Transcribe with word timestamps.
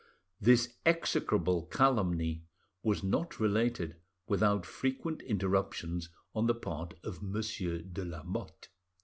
'"This 0.51 0.77
execrable 0.83 1.67
calumny 1.67 2.45
was 2.81 3.03
not 3.03 3.39
related 3.39 3.97
without 4.27 4.65
frequent 4.65 5.21
interruptions 5.21 6.09
on 6.33 6.47
the 6.47 6.55
part 6.55 6.95
of 7.03 7.21
Monsieur 7.21 7.83
de 7.83 8.03
Lamotte. 8.03 8.69